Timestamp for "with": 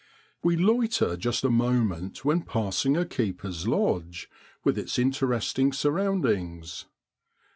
4.63-4.75